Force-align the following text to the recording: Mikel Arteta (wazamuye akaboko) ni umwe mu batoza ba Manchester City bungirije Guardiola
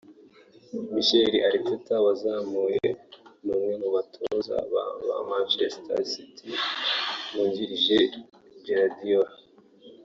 Mikel 0.93 1.33
Arteta 1.47 1.95
(wazamuye 2.05 2.83
akaboko) 2.87 3.17
ni 3.43 3.49
umwe 3.57 3.73
mu 3.81 3.89
batoza 3.95 4.55
ba 4.73 4.85
Manchester 5.29 5.99
City 6.11 6.49
bungirije 7.33 7.97
Guardiola 8.65 9.33